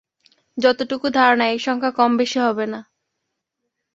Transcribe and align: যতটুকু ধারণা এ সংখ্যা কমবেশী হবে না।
যতটুকু 0.57 1.07
ধারণা 1.09 1.45
এ 1.47 1.57
সংখ্যা 1.59 1.91
কমবেশী 1.91 2.39
হবে 2.39 2.65
না। 2.65 2.79